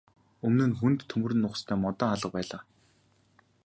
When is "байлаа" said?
2.35-2.61